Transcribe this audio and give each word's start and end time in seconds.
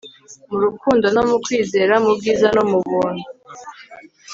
mu 0.49 0.57
rukundo 0.65 1.05
no 1.15 1.23
mu 1.29 1.37
kwizera, 1.43 1.93
mu 2.03 2.11
bwiza 2.17 2.47
no 2.55 2.63
mu 2.69 2.79
buntu 2.87 3.25